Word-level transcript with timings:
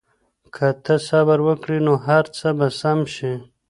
که 0.55 0.67
ته 0.83 0.95
صبر 1.07 1.39
وکړې 1.47 1.79
نو 1.85 1.93
هر 2.07 2.25
څه 2.37 2.47
به 2.57 2.67
سم 2.79 2.99
شي. 3.15 3.33